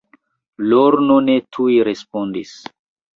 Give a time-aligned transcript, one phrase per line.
[0.69, 2.55] Lorno ne tuj respondis.